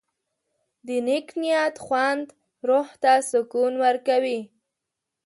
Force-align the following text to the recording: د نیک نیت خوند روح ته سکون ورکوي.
د 0.85 0.89
نیک 1.07 1.27
نیت 1.41 1.75
خوند 1.85 2.25
روح 2.67 2.87
ته 3.01 3.13
سکون 3.29 3.73
ورکوي. 3.85 4.39